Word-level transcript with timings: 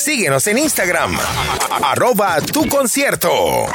Síguenos 0.00 0.46
en 0.46 0.56
Instagram, 0.56 1.14
arroba 1.82 2.40
tu 2.40 2.66
concierto. 2.66 3.66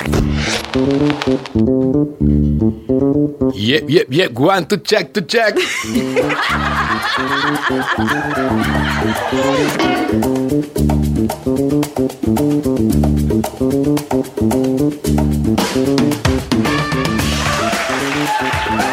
Yep, 3.53 3.87
yep, 3.87 4.07
yep. 4.09 4.31
One 4.35 4.65
to 4.65 4.77
check, 4.77 5.13
to 5.13 5.21
check. 5.21 5.55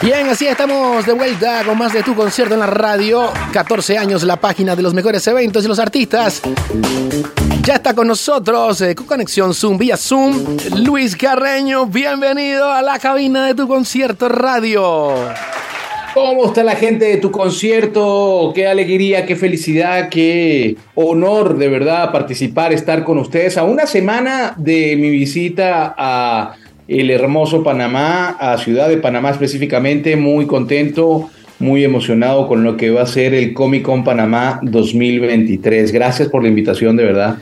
Bien, 0.00 0.28
así 0.28 0.46
estamos 0.46 1.06
de 1.06 1.12
vuelta 1.12 1.62
con 1.64 1.78
más 1.78 1.92
de 1.92 2.02
tu 2.02 2.14
concierto 2.14 2.54
en 2.54 2.60
la 2.60 2.66
radio. 2.66 3.30
14 3.52 3.98
años, 3.98 4.22
la 4.22 4.36
página 4.36 4.74
de 4.74 4.82
los 4.82 4.94
mejores 4.94 5.26
eventos 5.26 5.64
y 5.64 5.68
los 5.68 5.78
artistas. 5.78 6.42
Ya 7.62 7.74
está 7.74 7.94
con 7.94 8.08
nosotros, 8.08 8.80
eh, 8.80 8.94
con 8.94 9.06
conexión 9.06 9.54
Zoom, 9.54 9.78
vía 9.78 9.96
Zoom, 9.96 10.56
Luis 10.84 11.16
Carreño. 11.16 11.86
Bienvenido 11.86 12.68
a 12.68 12.82
la 12.82 12.98
cabina 12.98 13.46
de 13.46 13.54
tu 13.54 13.68
concierto 13.68 14.28
radio. 14.28 15.14
¿Cómo 16.14 16.46
está 16.46 16.62
la 16.62 16.76
gente 16.76 17.06
de 17.06 17.16
tu 17.16 17.30
concierto? 17.30 18.52
Qué 18.54 18.66
alegría, 18.66 19.24
qué 19.24 19.34
felicidad, 19.34 20.10
qué 20.10 20.76
honor 20.94 21.56
de 21.56 21.68
verdad 21.68 22.12
participar, 22.12 22.72
estar 22.72 23.02
con 23.04 23.18
ustedes 23.18 23.56
a 23.56 23.64
una 23.64 23.86
semana 23.86 24.54
de 24.58 24.96
mi 24.96 25.08
visita 25.08 25.94
a 25.96 26.56
el 26.88 27.10
hermoso 27.10 27.62
Panamá, 27.62 28.30
a 28.40 28.58
Ciudad 28.58 28.88
de 28.88 28.96
Panamá 28.96 29.30
específicamente, 29.30 30.16
muy 30.16 30.46
contento, 30.46 31.30
muy 31.58 31.84
emocionado 31.84 32.48
con 32.48 32.64
lo 32.64 32.76
que 32.76 32.90
va 32.90 33.02
a 33.02 33.06
ser 33.06 33.34
el 33.34 33.54
Comic 33.54 33.82
Con 33.82 34.04
Panamá 34.04 34.58
2023. 34.62 35.92
Gracias 35.92 36.28
por 36.28 36.42
la 36.42 36.48
invitación, 36.48 36.96
de 36.96 37.04
verdad. 37.04 37.38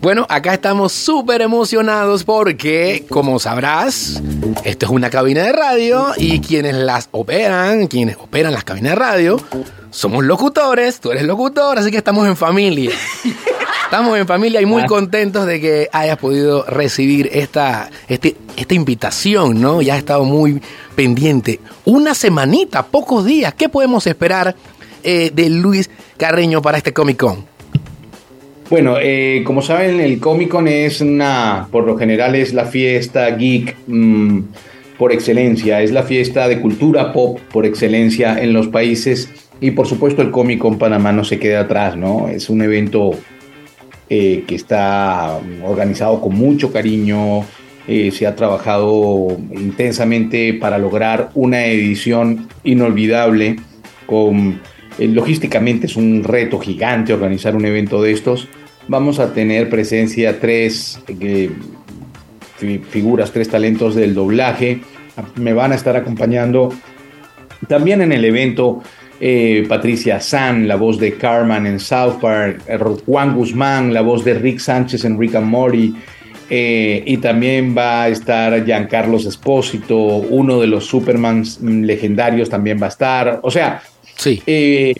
Bueno, 0.00 0.24
acá 0.30 0.54
estamos 0.54 0.92
súper 0.92 1.42
emocionados 1.42 2.24
porque, 2.24 3.04
como 3.10 3.38
sabrás, 3.38 4.22
esto 4.64 4.86
es 4.86 4.92
una 4.92 5.10
cabina 5.10 5.42
de 5.42 5.52
radio 5.52 6.06
y 6.16 6.40
quienes 6.40 6.74
las 6.74 7.10
operan, 7.10 7.86
quienes 7.86 8.16
operan 8.16 8.54
las 8.54 8.64
cabinas 8.64 8.92
de 8.92 8.96
radio, 8.96 9.38
somos 9.90 10.24
locutores, 10.24 11.00
tú 11.00 11.10
eres 11.10 11.24
locutor, 11.24 11.78
así 11.78 11.90
que 11.90 11.98
estamos 11.98 12.26
en 12.26 12.36
familia. 12.36 12.92
Estamos 13.90 14.16
en 14.16 14.24
familia 14.24 14.62
y 14.62 14.66
muy 14.66 14.84
contentos 14.86 15.46
de 15.46 15.60
que 15.60 15.88
hayas 15.90 16.16
podido 16.16 16.64
recibir 16.64 17.28
esta, 17.32 17.90
este, 18.06 18.36
esta 18.56 18.72
invitación, 18.72 19.60
¿no? 19.60 19.82
Ya 19.82 19.94
has 19.94 19.98
estado 19.98 20.22
muy 20.22 20.60
pendiente. 20.94 21.58
Una 21.86 22.14
semanita, 22.14 22.86
pocos 22.86 23.24
días. 23.24 23.52
¿Qué 23.54 23.68
podemos 23.68 24.06
esperar 24.06 24.54
eh, 25.02 25.32
de 25.34 25.50
Luis 25.50 25.90
Carreño 26.16 26.62
para 26.62 26.78
este 26.78 26.92
Comic 26.92 27.16
Con? 27.16 27.44
Bueno, 28.70 28.94
eh, 29.00 29.42
como 29.44 29.60
saben, 29.60 29.98
el 29.98 30.20
Comic 30.20 30.50
Con 30.50 30.68
es 30.68 31.00
una, 31.00 31.66
por 31.72 31.84
lo 31.84 31.98
general 31.98 32.36
es 32.36 32.54
la 32.54 32.66
fiesta 32.66 33.28
geek 33.28 33.74
mm, 33.88 34.40
por 34.98 35.10
excelencia, 35.10 35.82
es 35.82 35.90
la 35.90 36.04
fiesta 36.04 36.46
de 36.46 36.60
cultura 36.60 37.12
pop 37.12 37.40
por 37.52 37.66
excelencia 37.66 38.40
en 38.40 38.52
los 38.52 38.68
países 38.68 39.28
y 39.60 39.72
por 39.72 39.88
supuesto 39.88 40.22
el 40.22 40.30
Comic 40.30 40.60
Con 40.60 40.78
Panamá 40.78 41.10
no 41.10 41.24
se 41.24 41.40
queda 41.40 41.62
atrás, 41.62 41.96
¿no? 41.96 42.28
Es 42.28 42.48
un 42.48 42.62
evento 42.62 43.16
eh, 44.12 44.42
que 44.44 44.56
está 44.56 45.38
organizado 45.62 46.20
con 46.20 46.34
mucho 46.34 46.72
cariño, 46.72 47.44
eh, 47.86 48.10
se 48.10 48.26
ha 48.26 48.34
trabajado 48.34 49.38
intensamente 49.52 50.52
para 50.54 50.78
lograr 50.78 51.30
una 51.34 51.66
edición 51.66 52.48
inolvidable. 52.64 53.54
Con, 54.06 54.60
eh, 54.98 55.06
logísticamente 55.06 55.86
es 55.86 55.94
un 55.94 56.24
reto 56.24 56.58
gigante 56.58 57.12
organizar 57.12 57.54
un 57.54 57.64
evento 57.64 58.02
de 58.02 58.10
estos. 58.10 58.48
Vamos 58.88 59.20
a 59.20 59.32
tener 59.32 59.70
presencia 59.70 60.40
tres 60.40 61.00
figuras, 62.90 63.30
tres 63.30 63.48
talentos 63.48 63.94
del 63.94 64.12
doblaje. 64.12 64.80
Me 65.36 65.52
van 65.52 65.70
a 65.70 65.76
estar 65.76 65.96
acompañando 65.96 66.70
también 67.68 68.02
en 68.02 68.10
el 68.10 68.24
evento 68.24 68.82
eh, 69.22 69.66
Patricia 69.68 70.18
San, 70.18 70.66
la 70.66 70.76
voz 70.76 70.98
de 70.98 71.14
Carmen 71.14 71.66
en 71.66 71.78
South 71.78 72.18
Park, 72.20 72.62
eh, 72.66 72.78
Juan 73.04 73.36
Guzmán, 73.36 73.92
la 73.92 74.00
voz 74.00 74.24
de 74.24 74.32
Rick 74.32 74.58
Sánchez 74.60 75.04
en 75.04 75.20
Rick 75.20 75.34
and 75.34 75.46
Morty, 75.46 75.94
eh, 76.48 77.02
y 77.04 77.18
también 77.18 77.76
va 77.76 78.04
a 78.04 78.08
estar 78.08 78.64
Giancarlos 78.64 79.26
Espósito, 79.26 79.96
uno 79.96 80.58
de 80.58 80.66
los 80.66 80.86
Supermans 80.86 81.60
legendarios 81.60 82.48
también 82.48 82.80
va 82.80 82.86
a 82.86 82.88
estar. 82.88 83.40
O 83.42 83.50
sea, 83.50 83.82
sí. 84.16 84.42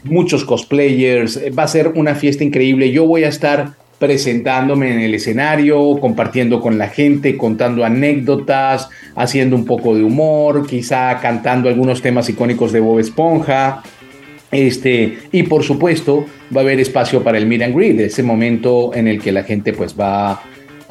muchos 0.05 0.45
cosplayers, 0.45 1.41
va 1.59 1.63
a 1.63 1.69
ser 1.69 1.89
una 1.89 2.15
fiesta 2.15 2.45
increíble. 2.45 2.93
Yo 2.93 3.07
voy 3.07 3.25
a 3.25 3.29
estar 3.29 3.73
presentándome 3.99 4.93
en 4.93 5.01
el 5.01 5.15
escenario, 5.15 5.99
compartiendo 5.99 6.61
con 6.61 6.79
la 6.79 6.89
gente, 6.89 7.37
contando 7.37 7.85
anécdotas, 7.85 8.91
haciendo 9.15 9.57
un 9.57 9.65
poco 9.65 9.95
de 9.95 10.03
humor, 10.03 10.67
quizá 10.67 11.19
cantando 11.21 11.69
algunos 11.69 12.01
temas 12.01 12.29
icónicos 12.29 12.73
de 12.73 12.81
Bob 12.81 12.99
Esponja. 12.99 13.83
Este, 14.51 15.19
y 15.33 15.45
por 15.45 15.63
supuesto, 15.63 16.27
va 16.55 16.61
a 16.61 16.65
haber 16.65 16.81
espacio 16.81 17.23
para 17.23 17.39
el 17.39 17.47
meet 17.47 17.63
and 17.63 17.75
greet, 17.75 18.01
ese 18.01 18.23
momento 18.23 18.93
en 18.95 19.09
el 19.09 19.21
que 19.21 19.33
la 19.33 19.45
gente 19.45 19.73
pues 19.73 19.95
va 19.99 20.43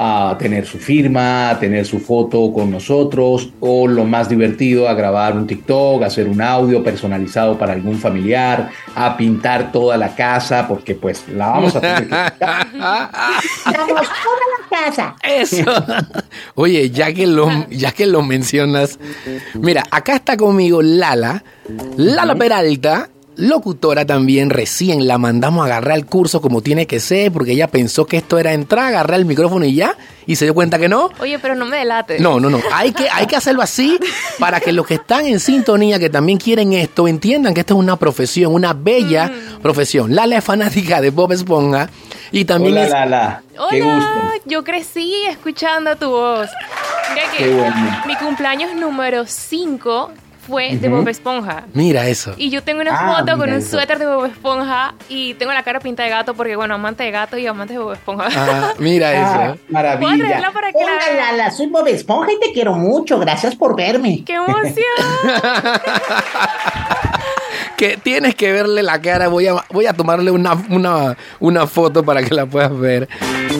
a 0.02 0.38
tener 0.40 0.66
su 0.66 0.78
firma, 0.80 1.50
a 1.50 1.60
tener 1.60 1.86
su 1.86 2.00
foto 2.00 2.54
con 2.54 2.72
nosotros, 2.72 3.50
o 3.60 3.86
lo 3.86 4.06
más 4.06 4.30
divertido, 4.30 4.88
a 4.88 4.94
grabar 4.94 5.36
un 5.36 5.46
TikTok, 5.46 6.04
a 6.04 6.06
hacer 6.06 6.30
un 6.30 6.42
audio 6.42 6.82
personalizado 6.82 7.58
para 7.58 7.74
algún 7.74 7.98
familiar, 7.98 8.70
a 8.96 9.18
pintar 9.18 9.74
toda 9.74 9.98
la 9.98 10.16
casa, 10.16 10.66
porque 10.70 10.96
pues 10.96 11.26
la 11.28 11.48
vamos 11.48 11.76
a 11.76 11.82
tener 11.82 12.04
que 12.04 12.10
toda 12.46 12.56
la 13.76 14.70
casa. 14.70 15.16
Eso. 15.22 15.66
Oye, 16.56 16.90
ya 16.92 17.14
que 17.14 17.28
lo, 17.28 17.50
ya 17.70 17.92
que 17.92 18.06
lo 18.06 18.22
mencionas, 18.22 18.98
mira, 19.54 19.84
acá 19.92 20.16
está 20.16 20.38
conmigo 20.38 20.82
Lala, 20.82 21.44
Lala 21.98 22.36
Peralta, 22.36 23.10
locutora 23.40 24.06
también, 24.06 24.50
recién 24.50 25.08
la 25.08 25.18
mandamos 25.18 25.64
a 25.64 25.66
agarrar 25.66 25.98
el 25.98 26.06
curso 26.06 26.42
como 26.42 26.62
tiene 26.62 26.88
que 26.88 27.00
ser, 27.00 27.32
porque 27.32 27.54
ella 27.54 27.68
pensó 27.68 28.06
que 28.06 28.18
esto 28.18 28.38
era 28.38 28.54
entrar, 28.54 28.88
agarrar 28.88 29.18
el 29.18 29.26
micrófono 29.26 29.66
y 29.66 29.76
ya, 29.76 29.96
y 30.26 30.36
se 30.36 30.46
dio 30.46 30.54
cuenta 30.54 30.78
que 30.78 30.90
no. 30.90 31.10
Oye, 31.20 31.40
pero 31.40 31.56
no 31.56 31.66
me 31.66 31.78
delate. 31.78 32.20
No, 32.20 32.40
no, 32.40 32.50
no. 32.50 32.60
Hay 32.74 32.92
que, 32.92 33.10
hay 33.10 33.28
que 33.28 33.38
hacerlo 33.38 33.62
así 33.62 33.98
para 34.40 34.60
que 34.60 34.74
los 34.74 34.86
que 34.86 34.96
están 34.96 35.26
en 35.26 35.40
sintonía, 35.40 36.00
que 36.00 36.10
también 36.10 36.38
quieren 36.38 36.74
esto, 36.74 37.08
entiendan 37.08 37.54
que 37.54 37.62
esto 37.62 37.76
es 37.76 37.80
una 37.80 37.96
profesión, 37.96 38.54
una 38.54 38.74
bella 38.74 39.28
mm. 39.28 39.62
profesión. 39.62 40.14
Lala 40.14 40.38
es 40.38 40.44
fanática 40.44 41.00
de 41.00 41.10
Bob 41.10 41.32
Esponja 41.32 41.90
y 42.32 42.44
también 42.44 42.74
Hola, 42.74 42.84
es... 42.84 42.92
Lala. 42.92 43.44
Hola, 43.58 44.34
yo 44.46 44.64
crecí 44.64 45.14
escuchando 45.30 45.96
tu 45.96 46.10
voz. 46.10 46.50
Mira 47.14 47.24
que 47.38 48.08
mi 48.08 48.16
cumpleaños 48.18 48.76
número 48.76 49.26
5 49.26 50.12
fue 50.50 50.76
de 50.76 50.90
Bob 50.90 51.08
Esponja. 51.08 51.64
Mira 51.74 52.08
eso. 52.08 52.34
Y 52.38 52.50
yo 52.50 52.64
tengo 52.64 52.82
una 52.82 52.90
Ah, 53.00 53.18
foto 53.20 53.38
con 53.38 53.50
un 53.50 53.56
eso. 53.60 53.78
suéter 53.78 54.00
de 54.00 54.08
Bob 54.08 54.26
Esponja 54.26 54.96
y 55.08 55.36
tengo 55.36 55.54
la 55.54 55.64
cara 55.64 55.80
pintada 55.80 56.10
de 56.10 56.16
gato 56.16 56.34
porque, 56.34 56.56
bueno, 56.56 56.74
amante 56.76 57.04
de 57.04 57.12
gato 57.12 57.38
y 57.38 57.46
amante 57.48 57.74
de 57.74 57.80
Bob 57.80 57.94
Esponja. 57.94 58.28
Ah, 58.36 58.74
mira 58.80 59.10
Ah, 59.10 59.14
eso. 59.14 59.36
¿Puedo 59.56 59.58
maravilla. 59.70 60.18
traerla 60.26 60.52
para 60.52 60.72
que 60.72 60.80
la 60.80 60.86
Hola, 60.86 60.96
vean? 61.06 61.18
Lala, 61.38 61.52
soy 61.52 61.68
Bob 61.68 61.88
Esponja 61.88 62.32
y 62.34 62.40
te 62.40 62.52
quiero 62.52 62.74
mucho. 62.74 63.20
Gracias 63.20 63.56
por 63.56 63.76
verme. 63.78 64.24
¡Qué 64.26 64.34
emoción! 64.34 64.84
que 67.78 67.98
tienes 67.98 68.36
que 68.36 68.52
verle 68.52 68.84
la 68.84 69.02
cara. 69.02 69.28
Voy 69.28 69.48
a, 69.48 69.56
voy 69.70 69.86
a 69.86 69.94
tomarle 69.94 70.32
una, 70.32 70.54
una, 70.70 71.18
una 71.40 71.68
foto 71.68 72.04
para 72.04 72.24
que 72.24 72.34
la 72.34 72.46
puedas 72.46 72.78
ver. 72.78 73.08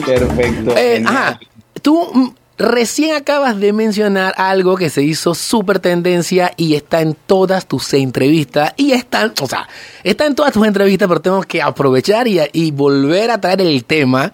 Perfecto. 0.04 0.76
Eh, 0.76 1.02
ajá, 1.06 1.38
tú 1.82 2.10
mm, 2.12 2.28
recién 2.60 3.14
acabas 3.16 3.58
de 3.58 3.72
mencionar 3.72 4.34
algo 4.36 4.76
que 4.76 4.90
se 4.90 5.02
hizo 5.02 5.34
súper 5.34 5.80
tendencia 5.80 6.52
y 6.56 6.74
está 6.74 7.00
en 7.00 7.14
todas 7.26 7.66
tus 7.66 7.92
entrevistas. 7.94 8.74
Y 8.76 8.92
están, 8.92 9.32
o 9.40 9.46
sea, 9.48 9.66
está 10.04 10.26
en 10.26 10.34
todas 10.34 10.52
tus 10.52 10.66
entrevistas, 10.66 11.08
pero 11.08 11.20
tenemos 11.20 11.46
que 11.46 11.62
aprovechar 11.62 12.28
y, 12.28 12.38
y 12.52 12.70
volver 12.70 13.30
a 13.30 13.40
traer 13.40 13.62
el 13.62 13.84
tema. 13.84 14.32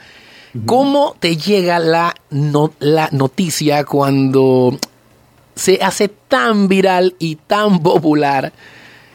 ¿Cómo 0.65 1.15
te 1.21 1.37
llega 1.37 1.79
la, 1.79 2.15
no- 2.31 2.73
la 2.81 3.09
noticia 3.13 3.85
cuando 3.85 4.77
se 5.55 5.79
hace 5.83 6.09
tan 6.09 6.67
viral 6.69 7.15
y 7.19 7.37
tan 7.37 7.79
popular 7.83 8.53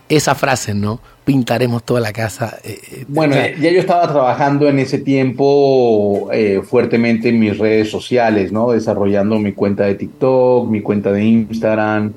esa 0.07 0.35
frase, 0.35 0.73
¿no? 0.73 0.99
Pintaremos 1.23 1.83
toda 1.83 1.99
la 2.01 2.11
casa. 2.11 2.57
eh, 2.63 2.79
eh, 2.91 3.05
Bueno, 3.07 3.35
o 3.35 3.37
sea, 3.37 3.55
ya 3.55 3.71
yo 3.71 3.79
estaba 3.79 4.07
trabajando 4.11 4.67
en 4.67 4.79
ese 4.79 4.97
tiempo 4.97 6.29
eh, 6.33 6.61
fuertemente 6.63 7.29
en 7.29 7.39
mis 7.39 7.57
redes 7.57 7.91
sociales, 7.91 8.51
¿no? 8.51 8.71
Desarrollando 8.71 9.37
mi 9.37 9.53
cuenta 9.53 9.85
de 9.85 9.95
TikTok, 9.95 10.67
mi 10.67 10.81
cuenta 10.81 11.11
de 11.11 11.23
Instagram, 11.23 12.13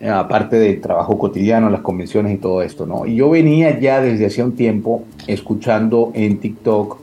eh, 0.00 0.08
aparte 0.08 0.56
del 0.58 0.80
trabajo 0.80 1.18
cotidiano, 1.18 1.68
las 1.68 1.82
convenciones 1.82 2.34
y 2.34 2.38
todo 2.38 2.62
esto, 2.62 2.86
¿no? 2.86 3.06
Y 3.06 3.16
yo 3.16 3.28
venía 3.30 3.78
ya 3.78 4.00
desde 4.00 4.26
hacía 4.26 4.44
un 4.44 4.56
tiempo 4.56 5.04
escuchando 5.26 6.10
en 6.14 6.38
TikTok 6.38 6.98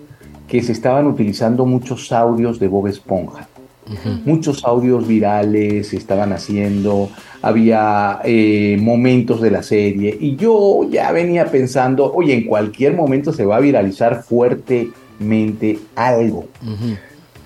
que 0.48 0.62
se 0.64 0.72
estaban 0.72 1.06
utilizando 1.08 1.66
muchos 1.66 2.12
audios 2.12 2.60
de 2.60 2.68
Bob 2.68 2.88
Esponja. 2.88 3.48
Muchos 4.26 4.64
audios 4.64 5.08
virales 5.08 5.90
se 5.90 5.98
estaban 5.98 6.32
haciendo, 6.32 7.10
había 7.42 8.20
eh, 8.24 8.78
momentos 8.80 9.42
de 9.42 9.52
la 9.52 9.64
serie 9.64 10.18
y 10.20 10.38
yo 10.38 10.88
ya 10.90 11.12
venía 11.12 11.46
pensando, 11.46 12.12
oye, 12.14 12.34
en 12.34 12.46
cualquier 12.46 12.96
momento 12.96 13.34
se 13.34 13.46
va 13.46 13.58
a 13.58 13.60
viralizar 13.60 14.24
fuertemente 14.24 15.80
algo. 15.96 16.48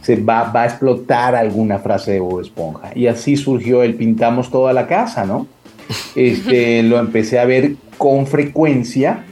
Se 0.01 0.15
va, 0.17 0.51
va, 0.51 0.63
a 0.63 0.65
explotar 0.67 1.35
alguna 1.35 1.79
frase 1.79 2.13
de 2.13 2.19
Bob 2.19 2.41
Esponja. 2.41 2.91
Y 2.95 3.07
así 3.07 3.35
surgió 3.35 3.83
el 3.83 3.95
pintamos 3.95 4.49
toda 4.49 4.71
la 4.71 4.87
casa, 4.87 5.25
¿no? 5.25 5.47
Este, 6.15 6.83
lo 6.83 6.99
empecé 6.99 7.39
a 7.39 7.45
ver 7.45 7.75
con 7.97 8.27
frecuencia. 8.27 9.23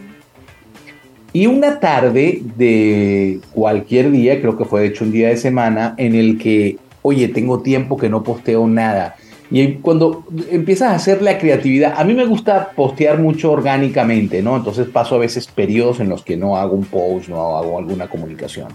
Y 1.34 1.48
una 1.48 1.80
tarde 1.80 2.42
de 2.56 3.40
cualquier 3.54 4.10
día, 4.12 4.40
creo 4.40 4.58
que 4.58 4.66
fue 4.66 4.82
de 4.82 4.88
hecho 4.88 5.04
un 5.04 5.12
día 5.12 5.30
de 5.30 5.38
semana, 5.38 5.94
en 5.98 6.16
el 6.16 6.38
que, 6.38 6.78
oye, 7.06 7.28
tengo 7.28 7.62
tiempo 7.62 7.98
que 7.98 8.10
no 8.10 8.24
posteo 8.24 8.68
nada 8.68 9.16
y 9.52 9.76
cuando 9.76 10.24
empiezas 10.50 10.92
a 10.92 10.96
hacer 10.96 11.22
la 11.22 11.38
creatividad, 11.38 11.94
a 11.98 12.04
mí 12.04 12.14
me 12.14 12.26
gusta 12.26 12.72
postear 12.76 13.20
mucho 13.20 13.52
orgánicamente, 13.52 14.42
¿no? 14.42 14.56
Entonces 14.56 14.88
paso 14.88 15.16
a 15.16 15.20
veces 15.20 15.48
periodos 15.48 16.00
en 16.00 16.10
los 16.10 16.24
que 16.24 16.36
no 16.36 16.58
hago 16.58 16.76
un 16.76 16.86
post, 16.86 17.30
no 17.30 17.58
hago 17.58 17.78
alguna 17.78 18.08
comunicación. 18.08 18.70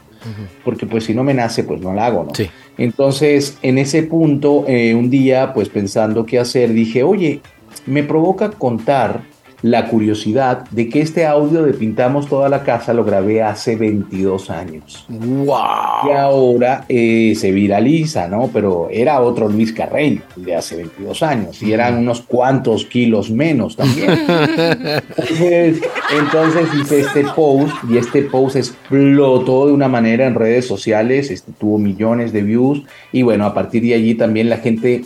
Porque 0.65 0.87
pues 0.87 1.05
si 1.05 1.15
no 1.15 1.25
me 1.25 1.35
nace, 1.35 1.65
pues 1.65 1.81
no 1.81 1.93
la 1.93 2.07
hago, 2.07 2.25
¿no? 2.25 2.33
Entonces, 2.79 3.59
en 3.63 3.79
ese 3.79 4.05
punto, 4.05 4.65
eh, 4.69 4.95
un 4.95 5.11
día, 5.11 5.53
pues 5.53 5.69
pensando 5.69 6.25
qué 6.25 6.39
hacer, 6.39 6.73
dije, 6.73 7.03
oye, 7.03 7.41
me 7.87 8.03
provoca 8.03 8.51
contar 8.51 9.23
la 9.63 9.89
curiosidad 9.89 10.65
de 10.71 10.89
que 10.89 11.01
este 11.01 11.27
audio 11.27 11.63
de 11.63 11.75
Pintamos 11.75 12.29
toda 12.29 12.49
la 12.49 12.63
casa 12.63 12.95
lo 12.95 13.05
grabé 13.05 13.43
hace 13.43 13.77
22 13.77 14.51
años. 14.51 15.05
¡Wow! 15.09 16.09
Y 16.09 16.13
ahora 16.13 16.85
eh, 16.89 17.35
se 17.37 17.53
viraliza, 17.53 18.27
¿no? 18.29 18.51
Pero 18.53 18.89
era 18.91 19.21
otro 19.21 19.49
Luis 19.49 19.73
Carreño 19.73 20.23
de 20.37 20.57
hace 20.57 20.77
22 20.77 21.23
años 21.23 21.63
y 21.63 21.73
eran 21.73 21.99
unos 21.99 22.23
cuantos 22.23 22.87
kilos 22.87 23.31
menos 23.31 23.77
también. 23.77 24.11
entonces, 24.29 25.81
entonces 26.19 26.69
hice 26.81 27.01
este 27.01 27.25
post 27.25 27.75
y 27.89 27.99
este 27.99 28.23
post 28.23 28.57
explotó 28.57 29.67
de 29.67 29.73
una 29.73 29.89
manera 29.89 30.27
en 30.27 30.35
redes 30.35 30.67
sociales, 30.67 31.31
este, 31.31 31.53
tuvo 31.53 31.79
millones 31.79 32.33
de 32.33 32.43
views 32.43 32.83
y 33.13 33.23
bueno, 33.23 33.45
a 33.45 33.53
partir 33.53 33.83
de 33.83 33.95
allí 33.95 34.15
también 34.15 34.49
la 34.49 34.59
gente 34.59 35.05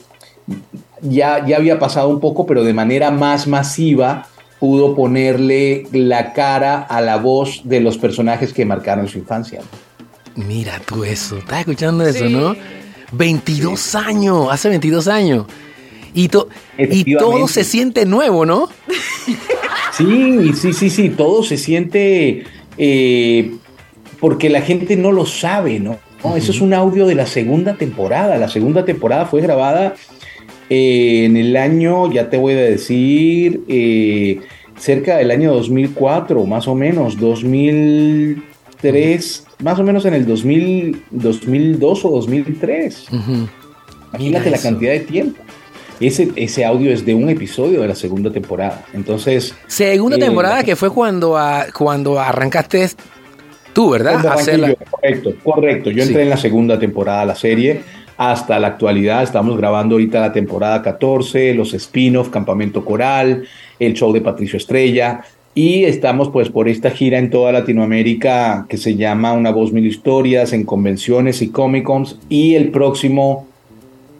ya, 1.00 1.44
ya 1.44 1.56
había 1.56 1.78
pasado 1.78 2.08
un 2.08 2.20
poco, 2.20 2.46
pero 2.46 2.64
de 2.64 2.72
manera 2.72 3.10
más 3.10 3.46
masiva 3.46 4.26
pudo 4.58 4.94
ponerle 4.94 5.86
la 5.92 6.32
cara 6.32 6.82
a 6.82 7.00
la 7.00 7.16
voz 7.16 7.62
de 7.64 7.80
los 7.80 7.98
personajes 7.98 8.52
que 8.52 8.64
marcaron 8.64 9.08
su 9.08 9.18
infancia. 9.18 9.60
Mira 10.36 10.80
tú 10.84 11.04
eso, 11.04 11.38
estás 11.38 11.60
escuchando 11.60 12.04
eso, 12.06 12.28
¿no? 12.28 12.56
22 13.12 13.94
años, 13.94 14.48
hace 14.50 14.68
22 14.68 15.08
años. 15.08 15.46
Y, 16.14 16.30
y 16.78 17.16
todo 17.16 17.48
se 17.48 17.64
siente 17.64 18.06
nuevo, 18.06 18.46
¿no? 18.46 18.68
Sí, 19.96 20.52
sí, 20.54 20.72
sí, 20.72 20.90
sí, 20.90 21.08
todo 21.10 21.44
se 21.44 21.56
siente 21.56 22.42
eh, 22.78 23.54
porque 24.18 24.50
la 24.50 24.60
gente 24.60 24.96
no 24.96 25.12
lo 25.12 25.24
sabe, 25.24 25.78
¿no? 25.78 25.98
Eso 26.34 26.50
es 26.50 26.60
un 26.60 26.74
audio 26.74 27.06
de 27.06 27.14
la 27.14 27.26
segunda 27.26 27.74
temporada. 27.74 28.36
La 28.38 28.48
segunda 28.48 28.84
temporada 28.84 29.26
fue 29.26 29.40
grabada 29.40 29.94
eh, 30.70 31.24
en 31.24 31.36
el 31.36 31.56
año, 31.56 32.12
ya 32.12 32.30
te 32.30 32.38
voy 32.38 32.54
a 32.54 32.62
decir, 32.62 33.64
eh, 33.68 34.40
cerca 34.78 35.18
del 35.18 35.30
año 35.30 35.52
2004, 35.52 36.46
más 36.46 36.66
o 36.68 36.74
menos, 36.74 37.18
2003, 37.18 39.46
más 39.62 39.78
o 39.78 39.82
menos 39.82 40.06
en 40.06 40.14
el 40.14 40.24
2000, 40.26 41.02
2002 41.10 42.04
o 42.04 42.10
2003. 42.10 43.06
Imagínate 44.12 44.50
la 44.50 44.58
cantidad 44.58 44.92
de 44.92 45.00
tiempo. 45.00 45.42
Ese, 46.00 46.32
ese 46.34 46.64
audio 46.64 46.90
es 46.90 47.06
de 47.06 47.14
un 47.14 47.28
episodio 47.28 47.82
de 47.82 47.88
la 47.88 47.94
segunda 47.94 48.32
temporada. 48.32 48.84
Entonces. 48.92 49.54
Segunda 49.66 50.16
eh, 50.16 50.20
temporada 50.20 50.64
que 50.64 50.76
fue 50.76 50.90
cuando, 50.90 51.38
cuando 51.72 52.18
arrancaste 52.18 52.88
tú, 53.72 53.90
¿verdad? 53.90 54.20
correcto, 54.90 55.34
correcto. 55.42 55.90
Yo 55.90 56.02
entré 56.02 56.22
en 56.22 56.30
la 56.30 56.36
segunda 56.36 56.78
temporada 56.78 57.20
de 57.20 57.26
la 57.26 57.34
serie 57.34 57.82
hasta 58.16 58.58
la 58.58 58.68
actualidad. 58.68 59.22
Estamos 59.22 59.56
grabando 59.56 59.94
ahorita 59.94 60.20
la 60.20 60.32
temporada 60.32 60.82
14, 60.82 61.54
los 61.54 61.74
spin-off, 61.74 62.30
Campamento 62.30 62.84
Coral, 62.84 63.44
el 63.78 63.94
show 63.94 64.12
de 64.12 64.20
Patricio 64.20 64.56
Estrella. 64.56 65.22
Y 65.54 65.84
estamos 65.84 66.30
pues 66.30 66.48
por 66.48 66.68
esta 66.68 66.90
gira 66.90 67.18
en 67.18 67.30
toda 67.30 67.52
Latinoamérica 67.52 68.66
que 68.68 68.76
se 68.76 68.96
llama 68.96 69.32
Una 69.32 69.52
Voz 69.52 69.72
Mil 69.72 69.86
Historias 69.86 70.52
en 70.52 70.64
convenciones 70.64 71.42
y 71.42 71.50
Comic 71.50 71.84
Cons. 71.84 72.18
Y 72.28 72.56
el 72.56 72.70
próximo 72.70 73.46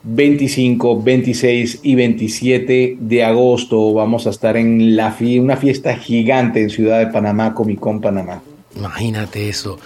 25, 0.04 1.02
26 1.02 1.80
y 1.82 1.94
27 1.94 2.98
de 3.00 3.24
agosto 3.24 3.92
vamos 3.94 4.26
a 4.26 4.30
estar 4.30 4.56
en 4.56 4.80
una 5.40 5.56
fiesta 5.56 5.96
gigante 5.96 6.62
en 6.62 6.70
Ciudad 6.70 6.98
de 6.98 7.06
Panamá, 7.08 7.54
Comic 7.54 7.80
Con 7.80 8.00
Panamá. 8.00 8.42
Imagínate 8.76 9.48
eso. 9.48 9.78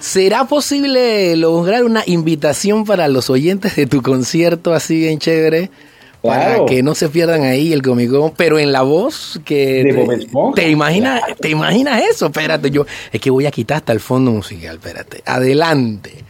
¿Será 0.00 0.46
posible 0.46 1.36
lograr 1.36 1.84
una 1.84 2.02
invitación 2.06 2.86
para 2.86 3.06
los 3.06 3.28
oyentes 3.28 3.76
de 3.76 3.86
tu 3.86 4.00
concierto 4.00 4.72
así 4.72 4.98
bien 4.98 5.18
chévere? 5.18 5.70
Para 6.22 6.64
que 6.66 6.82
no 6.82 6.94
se 6.94 7.08
pierdan 7.08 7.42
ahí 7.42 7.72
el 7.72 7.82
comicón, 7.82 8.32
pero 8.36 8.58
en 8.58 8.72
la 8.72 8.82
voz 8.82 9.40
que 9.44 10.18
te, 10.54 10.68
imaginas, 10.70 11.22
te 11.38 11.50
imaginas 11.50 12.02
eso, 12.02 12.26
espérate, 12.26 12.70
yo 12.70 12.84
es 13.10 13.20
que 13.20 13.30
voy 13.30 13.46
a 13.46 13.50
quitar 13.50 13.78
hasta 13.78 13.92
el 13.92 14.00
fondo 14.00 14.30
musical, 14.30 14.76
espérate. 14.76 15.22
Adelante. 15.24 16.24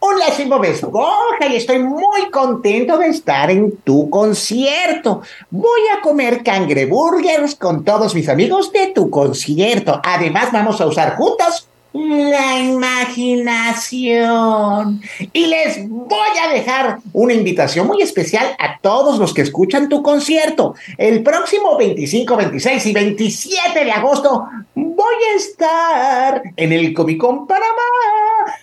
Hola, 0.00 0.26
soy 0.34 0.46
Bob 0.46 0.64
Esponja 0.64 1.46
y 1.50 1.56
estoy 1.56 1.78
muy 1.78 2.30
contento 2.30 2.96
de 2.96 3.08
estar 3.08 3.50
en 3.50 3.76
tu 3.84 4.08
concierto. 4.08 5.20
Voy 5.50 5.80
a 5.96 6.00
comer 6.00 6.42
cangreburgers 6.42 7.54
con 7.54 7.84
todos 7.84 8.14
mis 8.14 8.28
amigos 8.30 8.72
de 8.72 8.88
tu 8.88 9.10
concierto. 9.10 10.00
Además, 10.02 10.50
vamos 10.52 10.80
a 10.80 10.86
usar 10.86 11.16
juntos 11.16 11.69
la 11.92 12.58
imaginación. 12.58 15.00
Y 15.32 15.46
les 15.46 15.88
voy 15.88 16.38
a 16.42 16.48
dejar 16.52 16.98
una 17.12 17.32
invitación 17.32 17.86
muy 17.86 18.02
especial 18.02 18.56
a 18.58 18.78
todos 18.78 19.18
los 19.18 19.32
que 19.34 19.42
escuchan 19.42 19.88
tu 19.88 20.02
concierto. 20.02 20.74
El 20.98 21.22
próximo 21.22 21.76
25, 21.76 22.36
26 22.36 22.86
y 22.86 22.92
27 22.92 23.84
de 23.84 23.92
agosto 23.92 24.48
voy 24.74 25.14
a 25.32 25.36
estar 25.36 26.42
en 26.56 26.72
el 26.72 26.92
Comic 26.94 27.18
Con 27.18 27.46
Panamá 27.46 27.70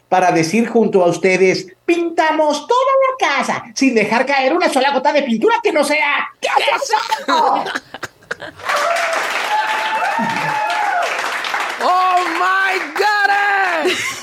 para 0.10 0.32
decir 0.32 0.68
junto 0.68 1.04
a 1.04 1.08
ustedes, 1.08 1.68
pintamos 1.86 2.68
toda 2.68 2.92
la 3.10 3.16
casa 3.28 3.64
sin 3.74 3.96
dejar 3.96 4.26
caer 4.26 4.54
una 4.54 4.70
sola 4.70 4.94
gota 4.94 5.12
de 5.14 5.24
pintura 5.24 5.56
que 5.62 5.74
no 5.74 5.84
sea... 5.84 6.30
¿Qué 6.40 6.48
¡Oh, 7.28 7.64
my 12.40 12.80
God! 12.96 13.08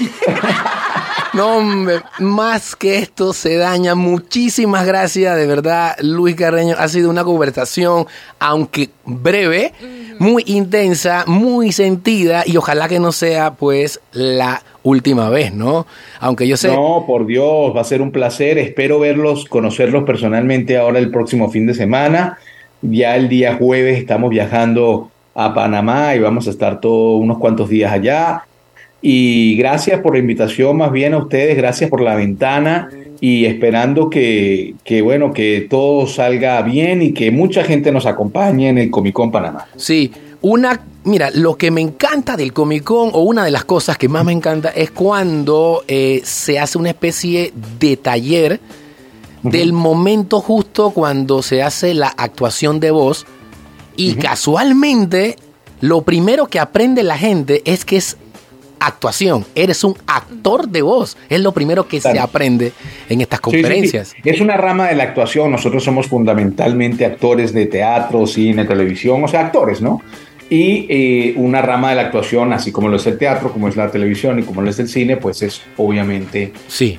No, 1.34 1.56
hombre, 1.56 1.96
más 2.20 2.76
que 2.76 2.98
esto 2.98 3.32
se 3.32 3.56
daña. 3.56 3.96
Muchísimas 3.96 4.86
gracias, 4.86 5.36
de 5.36 5.48
verdad, 5.48 5.96
Luis 6.00 6.36
Carreño. 6.36 6.76
Ha 6.78 6.86
sido 6.86 7.10
una 7.10 7.24
conversación, 7.24 8.06
aunque 8.38 8.90
breve, 9.04 9.72
muy 10.20 10.44
intensa, 10.46 11.24
muy 11.26 11.72
sentida 11.72 12.44
y 12.46 12.56
ojalá 12.56 12.86
que 12.88 13.00
no 13.00 13.10
sea, 13.10 13.54
pues, 13.54 14.00
la 14.12 14.62
última 14.84 15.28
vez, 15.28 15.52
¿no? 15.52 15.88
Aunque 16.20 16.46
yo 16.46 16.56
sé... 16.56 16.68
No, 16.68 17.02
por 17.04 17.26
Dios, 17.26 17.74
va 17.74 17.80
a 17.80 17.84
ser 17.84 18.00
un 18.00 18.12
placer. 18.12 18.56
Espero 18.58 19.00
verlos, 19.00 19.44
conocerlos 19.46 20.04
personalmente 20.04 20.78
ahora 20.78 21.00
el 21.00 21.10
próximo 21.10 21.50
fin 21.50 21.66
de 21.66 21.74
semana. 21.74 22.38
Ya 22.80 23.16
el 23.16 23.28
día 23.28 23.56
jueves 23.56 23.98
estamos 23.98 24.30
viajando 24.30 25.10
a 25.34 25.52
Panamá 25.52 26.14
y 26.14 26.20
vamos 26.20 26.46
a 26.46 26.50
estar 26.50 26.80
todos 26.80 27.20
unos 27.20 27.38
cuantos 27.38 27.68
días 27.68 27.92
allá. 27.92 28.44
Y 29.02 29.56
gracias 29.56 30.00
por 30.00 30.14
la 30.14 30.20
invitación, 30.20 30.78
más 30.78 30.90
bien 30.90 31.12
a 31.12 31.18
ustedes, 31.18 31.56
gracias 31.56 31.90
por 31.90 32.00
la 32.00 32.14
ventana 32.14 32.88
y 33.20 33.44
esperando 33.44 34.08
que, 34.08 34.74
que, 34.82 35.02
bueno, 35.02 35.32
que 35.32 35.66
todo 35.68 36.06
salga 36.06 36.60
bien 36.62 37.02
y 37.02 37.12
que 37.12 37.30
mucha 37.30 37.64
gente 37.64 37.92
nos 37.92 38.06
acompañe 38.06 38.68
en 38.70 38.78
el 38.78 38.90
Comic 38.90 39.14
Con 39.14 39.30
Panamá. 39.30 39.66
Sí, 39.76 40.10
una, 40.40 40.80
mira, 41.04 41.30
lo 41.32 41.56
que 41.56 41.70
me 41.70 41.80
encanta 41.80 42.36
del 42.36 42.52
Comic 42.52 42.84
Con, 42.84 43.10
o 43.12 43.22
una 43.22 43.44
de 43.44 43.50
las 43.50 43.64
cosas 43.64 43.98
que 43.98 44.08
más 44.08 44.24
me 44.24 44.32
encanta, 44.32 44.70
es 44.70 44.90
cuando 44.90 45.84
eh, 45.88 46.22
se 46.24 46.58
hace 46.58 46.78
una 46.78 46.90
especie 46.90 47.52
de 47.78 47.96
taller 47.96 48.60
del 49.42 49.74
momento 49.74 50.40
justo 50.40 50.90
cuando 50.90 51.42
se 51.42 51.62
hace 51.62 51.92
la 51.92 52.08
actuación 52.08 52.80
de 52.80 52.90
voz 52.90 53.26
y 53.96 54.14
casualmente, 54.14 55.36
lo 55.80 56.02
primero 56.02 56.46
que 56.46 56.58
aprende 56.58 57.02
la 57.02 57.18
gente 57.18 57.62
es 57.64 57.84
que 57.84 57.96
es 57.96 58.16
actuación. 58.80 59.44
Eres 59.54 59.84
un 59.84 59.96
actor 60.06 60.68
de 60.68 60.82
voz. 60.82 61.16
Es 61.28 61.40
lo 61.40 61.52
primero 61.52 61.88
que 61.88 62.00
se 62.00 62.18
aprende 62.18 62.72
en 63.08 63.20
estas 63.20 63.40
conferencias. 63.40 64.14
Es 64.24 64.40
una 64.40 64.56
rama 64.56 64.88
de 64.88 64.96
la 64.96 65.04
actuación. 65.04 65.50
Nosotros 65.50 65.82
somos 65.82 66.06
fundamentalmente 66.06 67.04
actores 67.06 67.52
de 67.52 67.66
teatro, 67.66 68.26
cine, 68.26 68.64
televisión, 68.64 69.24
o 69.24 69.28
sea, 69.28 69.40
actores, 69.40 69.80
¿no? 69.80 70.02
Y 70.50 70.86
eh, 70.90 71.34
una 71.36 71.62
rama 71.62 71.90
de 71.90 71.96
la 71.96 72.02
actuación, 72.02 72.52
así 72.52 72.70
como 72.70 72.88
lo 72.88 72.96
es 72.96 73.06
el 73.06 73.16
teatro, 73.16 73.50
como 73.50 73.68
es 73.68 73.76
la 73.76 73.90
televisión 73.90 74.38
y 74.38 74.42
como 74.42 74.60
lo 74.60 74.68
es 74.68 74.78
el 74.78 74.88
cine, 74.88 75.16
pues 75.16 75.40
es 75.40 75.62
obviamente 75.78 76.52
sí 76.68 76.98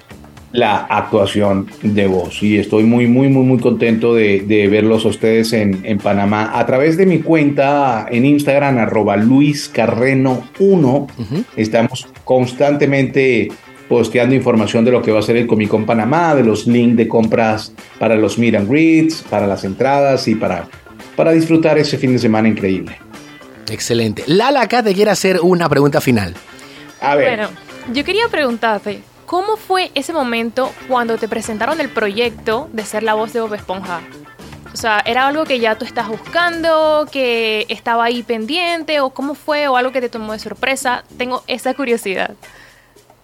la 0.55 0.85
actuación 0.89 1.67
de 1.81 2.07
voz. 2.07 2.41
Y 2.41 2.57
estoy 2.57 2.83
muy, 2.83 3.07
muy, 3.07 3.27
muy, 3.27 3.43
muy 3.43 3.59
contento 3.59 4.15
de, 4.15 4.67
verlos 4.71 5.05
a 5.05 5.09
ustedes 5.09 5.53
en, 5.53 5.81
en, 5.83 5.97
Panamá. 5.97 6.51
A 6.53 6.65
través 6.65 6.97
de 6.97 7.05
mi 7.05 7.19
cuenta 7.19 8.07
en 8.09 8.25
Instagram, 8.25 8.77
arroba 8.77 9.17
Luis 9.17 9.69
Carreno 9.69 10.47
1, 10.59 11.07
estamos 11.55 12.07
constantemente 12.23 13.49
posteando 13.89 14.33
información 14.33 14.83
de 14.85 14.91
lo 14.91 15.01
que 15.01 15.11
va 15.11 15.19
a 15.19 15.23
ser 15.23 15.37
el 15.37 15.45
Comic 15.45 15.69
Con 15.69 15.85
Panamá, 15.85 16.33
de 16.35 16.43
los 16.43 16.65
links 16.67 16.97
de 16.97 17.07
compras 17.07 17.73
para 17.99 18.15
los 18.15 18.37
meet 18.37 18.55
and 18.55 18.69
greets, 18.69 19.23
para 19.29 19.45
las 19.45 19.63
entradas 19.63 20.27
y 20.27 20.35
para, 20.35 20.67
para 21.15 21.31
disfrutar 21.31 21.77
ese 21.77 21.97
fin 21.97 22.13
de 22.13 22.19
semana 22.19 22.47
increíble. 22.47 22.97
Excelente. 23.69 24.23
Lala 24.27 24.61
acá 24.61 24.81
te 24.83 24.93
quiere 24.93 25.11
hacer 25.11 25.39
una 25.41 25.67
pregunta 25.69 26.01
final. 26.01 26.33
A 27.01 27.15
ver. 27.15 27.37
Bueno, 27.37 27.49
yo 27.93 28.03
quería 28.03 28.27
preguntarte, 28.29 29.01
¿cómo 29.25 29.57
fue 29.57 29.91
ese 29.95 30.13
momento 30.13 30.71
cuando 30.87 31.17
te 31.17 31.27
presentaron 31.27 31.81
el 31.81 31.89
proyecto 31.89 32.69
de 32.73 32.83
ser 32.83 33.03
la 33.03 33.13
voz 33.13 33.33
de 33.33 33.41
Bob 33.41 33.53
Esponja? 33.53 34.01
O 34.73 34.77
sea, 34.77 35.01
¿era 35.05 35.27
algo 35.27 35.45
que 35.45 35.59
ya 35.59 35.77
tú 35.77 35.85
estás 35.85 36.09
buscando, 36.09 37.07
que 37.09 37.65
estaba 37.69 38.03
ahí 38.03 38.23
pendiente, 38.23 38.99
o 38.99 39.09
cómo 39.11 39.33
fue, 39.33 39.69
o 39.69 39.77
algo 39.77 39.93
que 39.93 40.01
te 40.01 40.09
tomó 40.09 40.33
de 40.33 40.39
sorpresa? 40.39 41.05
Tengo 41.17 41.43
esa 41.47 41.73
curiosidad. 41.73 42.35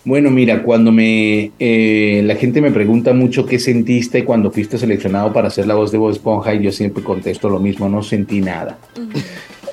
Bueno, 0.03 0.31
mira, 0.31 0.63
cuando 0.63 0.91
me 0.91 1.51
eh, 1.60 2.22
la 2.25 2.36
gente 2.36 2.62
me 2.62 2.72
pregunta 2.72 3.13
mucho 3.13 3.46
qué 3.46 3.60
sentiste 3.60 4.25
cuando 4.25 4.50
fuiste 4.50 4.77
seleccionado 4.77 5.31
para 5.31 5.50
ser 5.50 5.67
la 5.67 5.75
voz 5.75 5.91
de 5.91 5.98
Bob 5.98 6.12
Esponja, 6.12 6.55
y 6.55 6.63
yo 6.63 6.72
siempre 6.72 7.03
contesto 7.03 7.50
lo 7.50 7.60
mismo, 7.60 7.88
no 7.89 8.01
sentí 8.01 8.41
nada. 8.41 8.77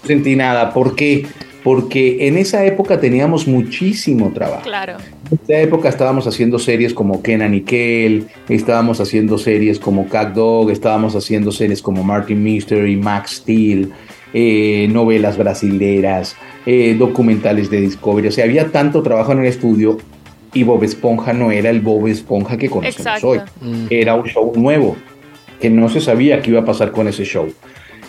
No 0.01 0.07
sentí 0.07 0.37
nada. 0.37 0.73
¿Por 0.73 0.95
qué? 0.95 1.27
Porque 1.63 2.29
en 2.29 2.39
esa 2.39 2.65
época 2.65 2.99
teníamos 2.99 3.47
muchísimo 3.47 4.33
trabajo. 4.33 4.63
Claro. 4.63 4.97
En 5.31 5.39
esa 5.43 5.61
época 5.61 5.89
estábamos 5.91 6.27
haciendo 6.27 6.59
series 6.59 6.95
como 6.95 7.23
Kenan 7.23 7.53
y 7.53 7.61
Kel, 7.61 8.29
estábamos 8.49 9.01
haciendo 9.01 9.37
series 9.37 9.79
como 9.79 10.09
Cat 10.09 10.35
Dog, 10.35 10.71
estábamos 10.71 11.15
haciendo 11.15 11.53
series 11.53 11.83
como 11.83 12.03
Martin 12.03 12.43
Mystery, 12.43 12.97
Max 12.97 13.43
Steel, 13.43 13.93
eh, 14.33 14.89
novelas 14.91 15.37
brasileras, 15.37 16.35
eh, 16.65 16.97
documentales 16.99 17.69
de 17.69 17.83
Discovery. 17.83 18.29
O 18.29 18.33
sea, 18.33 18.45
había 18.45 18.69
tanto 18.73 19.03
trabajo 19.03 19.33
en 19.33 19.41
el 19.41 19.47
estudio 19.47 19.99
y 20.55 20.63
Bob 20.63 20.83
Esponja 20.83 21.35
no 21.35 21.51
era 21.51 21.69
el 21.69 21.81
Bob 21.81 22.07
Esponja 22.07 22.57
que 22.57 22.71
conocemos 22.71 23.23
hoy. 23.23 23.41
Mm. 23.61 23.87
Era 23.91 24.15
un 24.15 24.25
show 24.25 24.53
nuevo, 24.57 24.97
que 25.61 25.69
no 25.69 25.91
se 25.91 26.01
sabía 26.01 26.41
qué 26.41 26.51
iba 26.51 26.61
a 26.61 26.65
pasar 26.65 26.91
con 26.91 27.07
ese 27.07 27.25
show. 27.25 27.53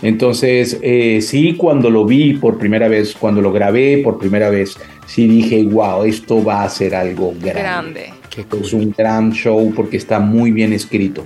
Entonces, 0.01 0.79
eh, 0.81 1.19
sí, 1.21 1.55
cuando 1.57 1.89
lo 1.89 2.05
vi 2.05 2.35
por 2.35 2.57
primera 2.57 2.87
vez, 2.87 3.13
cuando 3.19 3.41
lo 3.41 3.51
grabé 3.51 3.97
por 3.97 4.17
primera 4.17 4.49
vez, 4.49 4.77
sí 5.09 5.27
dije, 5.27 5.63
wow, 5.63 6.03
esto 6.03 6.43
va 6.43 6.63
a 6.63 6.69
ser 6.69 6.93
algo 6.93 7.33
grande. 7.41 8.13
Que 8.29 8.45
es 8.61 8.73
un 8.73 8.93
gran 8.95 9.31
show 9.31 9.73
porque 9.75 9.97
está 9.97 10.19
muy 10.19 10.51
bien 10.51 10.71
escrito. 10.71 11.25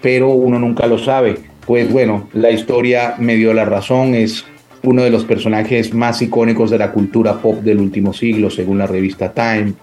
Pero 0.00 0.30
uno 0.30 0.58
nunca 0.58 0.86
lo 0.86 0.98
sabe. 0.98 1.36
Pues 1.66 1.92
bueno, 1.92 2.28
la 2.32 2.50
historia 2.50 3.14
me 3.18 3.36
dio 3.36 3.52
la 3.52 3.66
razón, 3.66 4.14
es 4.14 4.46
uno 4.82 5.02
de 5.02 5.10
los 5.10 5.24
personajes 5.26 5.92
más 5.92 6.22
icónicos 6.22 6.70
de 6.70 6.78
la 6.78 6.90
cultura 6.90 7.40
pop 7.40 7.60
del 7.60 7.78
último 7.78 8.14
siglo, 8.14 8.50
según 8.50 8.78
la 8.78 8.86
revista 8.86 9.32
Time. 9.32 9.74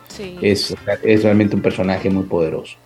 Es, 0.41 0.75
es 1.03 1.23
realmente 1.23 1.55
un 1.55 1.61
personaje 1.61 2.09
muy 2.09 2.23
poderoso. 2.23 2.77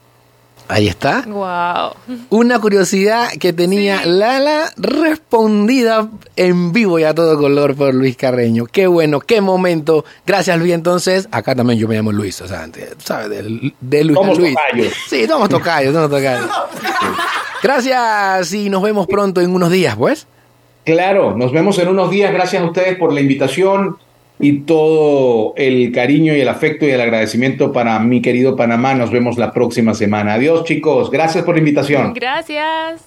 Ahí 0.67 0.87
está. 0.87 1.23
Wow. 1.27 2.17
Una 2.29 2.59
curiosidad 2.59 3.29
que 3.39 3.53
tenía 3.53 4.05
Lala 4.05 4.71
respondida 4.77 6.09
en 6.35 6.71
vivo 6.71 6.99
y 6.99 7.03
a 7.03 7.13
todo 7.13 7.37
color 7.37 7.75
por 7.75 7.93
Luis 7.93 8.15
Carreño. 8.15 8.65
Qué 8.65 8.87
bueno, 8.87 9.19
qué 9.19 9.41
momento. 9.41 10.05
Gracias, 10.25 10.57
Luis. 10.57 10.73
Entonces, 10.73 11.27
acá 11.31 11.53
también 11.53 11.79
yo 11.79 11.87
me 11.87 11.95
llamo 11.95 12.11
Luis, 12.11 12.41
o 12.41 12.47
sea, 12.47 12.67
¿sabes? 12.99 13.29
De, 13.29 13.73
de 13.79 14.03
Luis. 14.03 14.17
Somos 14.17 14.39
Luis. 14.39 14.55
Tocayos. 14.55 14.93
Sí, 15.09 15.27
somos 15.27 15.49
tocayos, 15.49 15.93
somos 15.93 16.09
tocayos. 16.09 16.49
Gracias 17.61 18.53
y 18.53 18.69
nos 18.69 18.81
vemos 18.81 19.07
pronto 19.07 19.41
en 19.41 19.53
unos 19.53 19.69
días, 19.69 19.95
pues. 19.95 20.27
Claro, 20.85 21.35
nos 21.35 21.51
vemos 21.51 21.77
en 21.79 21.87
unos 21.89 22.09
días. 22.09 22.33
Gracias 22.33 22.61
a 22.61 22.65
ustedes 22.65 22.97
por 22.97 23.13
la 23.13 23.21
invitación 23.21 23.97
y 24.39 24.61
todo 24.61 25.53
el 25.57 25.91
cariño 25.91 26.35
y 26.35 26.41
el 26.41 26.47
afecto 26.47 26.85
y 26.85 26.91
el 26.91 27.01
agradecimiento 27.01 27.71
para 27.71 27.99
mi 27.99 28.21
querido 28.21 28.55
Panamá. 28.55 28.93
Nos 28.93 29.11
vemos 29.11 29.37
la 29.37 29.51
próxima 29.51 29.93
semana. 29.93 30.33
Adiós 30.33 30.63
chicos, 30.65 31.11
gracias 31.11 31.43
por 31.43 31.55
la 31.55 31.59
invitación. 31.59 32.13
Gracias. 32.13 33.01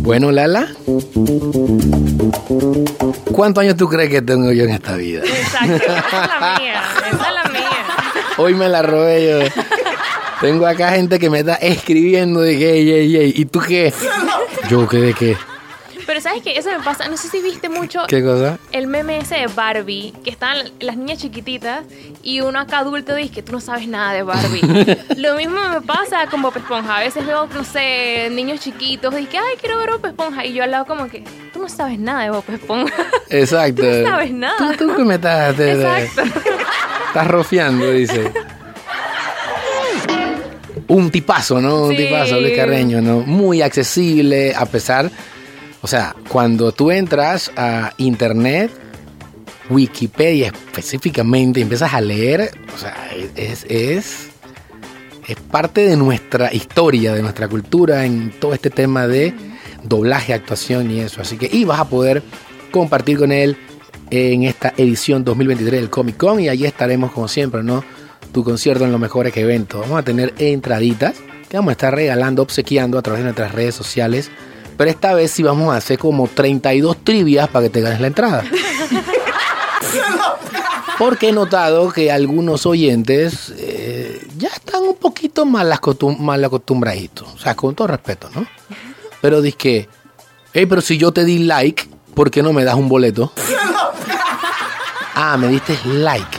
Bueno, 0.00 0.32
Lala. 0.32 0.68
¿Cuántos 3.32 3.62
años 3.62 3.76
tú 3.76 3.88
crees 3.88 4.10
que 4.10 4.22
tengo 4.22 4.52
yo 4.52 4.64
en 4.64 4.70
esta 4.70 4.96
vida? 4.96 5.22
Exacto, 5.24 5.76
esa 5.76 5.98
es 5.98 6.40
la 6.40 6.56
mía, 6.58 6.82
esa 7.10 7.28
es 7.28 7.34
la 7.34 7.44
mía. 7.50 7.79
Hoy 8.40 8.54
me 8.54 8.70
la 8.70 8.80
robé 8.80 9.28
yo. 9.28 9.62
Tengo 10.40 10.66
acá 10.66 10.92
gente 10.92 11.18
que 11.18 11.28
me 11.28 11.40
está 11.40 11.56
escribiendo 11.56 12.40
de 12.40 12.58
que, 12.58 13.32
¿y 13.34 13.44
tú 13.44 13.60
qué? 13.60 13.92
Yo, 14.70 14.88
¿qué 14.88 14.96
de 14.96 15.12
qué? 15.12 15.36
Pero 16.06 16.22
¿sabes 16.22 16.42
qué? 16.42 16.58
Eso 16.58 16.70
me 16.70 16.82
pasa. 16.82 17.06
No 17.06 17.18
sé 17.18 17.28
si 17.28 17.42
viste 17.42 17.68
mucho. 17.68 18.00
¿Qué 18.08 18.22
cosa? 18.22 18.58
El 18.72 18.86
meme 18.86 19.18
ese 19.18 19.36
de 19.36 19.46
Barbie, 19.46 20.14
que 20.24 20.30
están 20.30 20.56
las 20.80 20.96
niñas 20.96 21.18
chiquititas 21.18 21.84
y 22.22 22.40
uno 22.40 22.58
acá 22.58 22.78
adulto 22.78 23.14
dice 23.14 23.34
que 23.34 23.42
tú 23.42 23.52
no 23.52 23.60
sabes 23.60 23.86
nada 23.86 24.14
de 24.14 24.22
Barbie. 24.22 24.62
Lo 25.18 25.36
mismo 25.36 25.60
me 25.68 25.82
pasa 25.82 26.26
con 26.30 26.40
Bob 26.40 26.56
Esponja. 26.56 26.96
A 26.96 27.00
veces 27.00 27.26
veo, 27.26 27.46
no 27.46 27.62
sé, 27.62 28.30
niños 28.32 28.60
chiquitos 28.60 29.14
y 29.20 29.26
que, 29.26 29.36
ay, 29.36 29.56
quiero 29.60 29.76
ver 29.78 29.90
Bob 29.90 30.06
Esponja. 30.06 30.46
Y 30.46 30.54
yo 30.54 30.64
al 30.64 30.70
lado, 30.70 30.86
como 30.86 31.08
que, 31.08 31.22
tú 31.52 31.60
no 31.60 31.68
sabes 31.68 31.98
nada 31.98 32.22
de 32.22 32.30
Bob 32.30 32.44
Esponja. 32.48 33.06
Exacto. 33.28 33.82
tú 33.82 33.88
no 33.88 34.06
sabes 34.08 34.32
nada. 34.32 34.76
Tú, 34.78 34.94
tú 34.94 35.04
me 35.04 35.16
estás. 35.16 35.60
Exacto. 35.60 36.22
Estás 37.10 37.26
rofiando, 37.28 37.90
dice. 37.92 38.32
Un 40.88 41.10
tipazo, 41.10 41.60
¿no? 41.60 41.84
Un 41.84 41.96
tipazo, 41.96 42.40
Luis 42.40 42.56
Carreño, 42.56 43.00
¿no? 43.00 43.20
Muy 43.20 43.62
accesible, 43.62 44.54
a 44.54 44.66
pesar 44.66 45.10
o 45.82 45.86
sea, 45.86 46.14
cuando 46.28 46.72
tú 46.72 46.90
entras 46.90 47.50
a 47.56 47.94
internet, 47.96 48.70
Wikipedia 49.70 50.48
específicamente, 50.48 51.60
empiezas 51.60 51.94
a 51.94 52.00
leer, 52.00 52.50
o 52.74 52.78
sea, 52.78 52.94
es, 53.34 53.64
es, 53.68 54.28
es 55.26 55.36
parte 55.50 55.86
de 55.86 55.96
nuestra 55.96 56.52
historia, 56.52 57.14
de 57.14 57.22
nuestra 57.22 57.48
cultura 57.48 58.04
en 58.04 58.30
todo 58.30 58.52
este 58.52 58.68
tema 58.68 59.06
de 59.06 59.32
doblaje, 59.82 60.34
actuación 60.34 60.90
y 60.90 61.00
eso. 61.00 61.22
Así 61.22 61.38
que, 61.38 61.48
y 61.50 61.64
vas 61.64 61.80
a 61.80 61.88
poder 61.88 62.22
compartir 62.70 63.18
con 63.18 63.32
él 63.32 63.56
en 64.10 64.42
esta 64.44 64.74
edición 64.76 65.24
2023 65.24 65.80
del 65.80 65.90
Comic 65.90 66.16
Con 66.16 66.40
y 66.40 66.48
allí 66.48 66.66
estaremos 66.66 67.12
como 67.12 67.28
siempre, 67.28 67.62
¿no? 67.62 67.84
Tu 68.32 68.44
concierto 68.44 68.84
en 68.84 68.92
los 68.92 69.00
mejores 69.00 69.36
eventos. 69.36 69.80
Vamos 69.80 69.98
a 69.98 70.02
tener 70.02 70.34
entraditas 70.38 71.16
que 71.48 71.56
vamos 71.56 71.70
a 71.70 71.72
estar 71.72 71.94
regalando, 71.94 72.42
obsequiando 72.42 72.98
a 72.98 73.02
través 73.02 73.20
de 73.20 73.24
nuestras 73.24 73.52
redes 73.52 73.74
sociales 73.74 74.30
pero 74.80 74.90
esta 74.92 75.12
vez 75.12 75.30
sí 75.30 75.42
vamos 75.42 75.74
a 75.74 75.76
hacer 75.76 75.98
como 75.98 76.26
32 76.26 77.04
trivias 77.04 77.50
para 77.50 77.66
que 77.66 77.70
te 77.70 77.82
ganes 77.82 78.00
la 78.00 78.06
entrada. 78.06 78.44
Porque 80.98 81.28
he 81.28 81.32
notado 81.32 81.92
que 81.92 82.10
algunos 82.10 82.64
oyentes 82.64 83.52
eh, 83.58 84.26
ya 84.38 84.48
están 84.48 84.84
un 84.84 84.94
poquito 84.94 85.44
mal, 85.44 85.70
acostumbraditos. 85.70 87.28
O 87.34 87.38
sea, 87.38 87.54
con 87.54 87.74
todo 87.74 87.88
respeto, 87.88 88.30
¿no? 88.34 88.46
Pero 89.20 89.42
dices 89.42 89.58
que, 89.58 89.88
hey, 90.54 90.64
pero 90.64 90.80
si 90.80 90.96
yo 90.96 91.12
te 91.12 91.26
di 91.26 91.40
like, 91.40 91.86
¿por 92.14 92.30
qué 92.30 92.42
no 92.42 92.54
me 92.54 92.64
das 92.64 92.76
un 92.76 92.88
boleto? 92.88 93.34
Ah, 95.22 95.36
me 95.36 95.48
diste 95.48 95.76
like. 95.84 96.38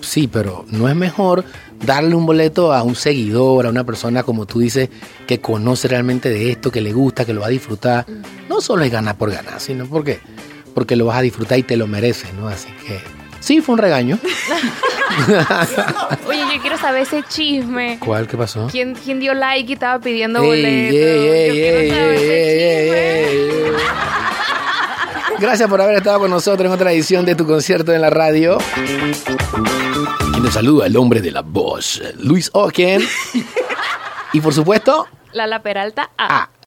Sí, 0.00 0.28
pero 0.28 0.64
no 0.68 0.88
es 0.88 0.94
mejor 0.94 1.44
darle 1.84 2.14
un 2.14 2.24
boleto 2.24 2.72
a 2.72 2.84
un 2.84 2.94
seguidor, 2.94 3.66
a 3.66 3.70
una 3.70 3.82
persona 3.82 4.22
como 4.22 4.46
tú 4.46 4.60
dices, 4.60 4.88
que 5.26 5.40
conoce 5.40 5.88
realmente 5.88 6.30
de 6.30 6.52
esto, 6.52 6.70
que 6.70 6.80
le 6.80 6.92
gusta, 6.92 7.24
que 7.24 7.34
lo 7.34 7.40
va 7.40 7.48
a 7.48 7.50
disfrutar. 7.50 8.06
No 8.48 8.60
solo 8.60 8.84
es 8.84 8.92
ganar 8.92 9.18
por 9.18 9.32
ganar, 9.32 9.58
sino 9.58 9.86
porque, 9.86 10.20
porque 10.74 10.94
lo 10.94 11.06
vas 11.06 11.18
a 11.18 11.22
disfrutar 11.22 11.58
y 11.58 11.64
te 11.64 11.76
lo 11.76 11.88
mereces, 11.88 12.32
¿no? 12.34 12.46
Así 12.46 12.68
que 12.86 13.00
sí, 13.40 13.60
fue 13.62 13.72
un 13.72 13.80
regaño. 13.80 14.16
Oye, 16.28 16.42
yo 16.54 16.62
quiero 16.62 16.78
saber 16.78 17.02
ese 17.02 17.24
chisme. 17.28 17.98
¿Cuál? 17.98 18.28
¿Qué 18.28 18.36
pasó? 18.36 18.68
¿Quién, 18.70 18.94
quién 18.94 19.18
dio 19.18 19.34
like 19.34 19.68
y 19.68 19.72
estaba 19.72 19.98
pidiendo 19.98 20.40
boleto? 20.40 20.96
Gracias 25.40 25.68
por 25.68 25.80
haber 25.80 25.96
estado 25.96 26.18
con 26.18 26.30
nosotros 26.30 26.66
en 26.66 26.72
otra 26.72 26.92
edición 26.92 27.24
de 27.24 27.36
tu 27.36 27.46
concierto 27.46 27.92
en 27.92 28.00
la 28.00 28.10
radio. 28.10 28.58
Y 30.36 30.40
nos 30.40 30.54
saluda 30.54 30.86
el 30.86 30.96
hombre 30.96 31.20
de 31.20 31.30
la 31.30 31.42
voz, 31.42 32.02
Luis 32.18 32.50
Oken. 32.52 33.02
y 34.32 34.40
por 34.40 34.52
supuesto, 34.52 35.06
Lala 35.32 35.62
Peralta 35.62 36.10
A. 36.18 36.50